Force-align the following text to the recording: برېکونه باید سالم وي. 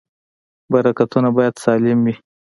برېکونه 0.71 1.29
باید 1.35 1.55
سالم 1.63 1.99
وي. 2.05 2.15